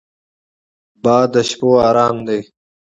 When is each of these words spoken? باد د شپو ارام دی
باد 1.03 1.27
د 1.33 1.35
شپو 1.49 1.69
ارام 1.89 2.17
دی 2.27 2.39